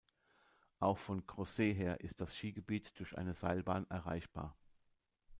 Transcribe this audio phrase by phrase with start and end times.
[0.79, 4.57] Auch von Crozet her ist das Skigebiet durch eine Seilbahn erreichbar.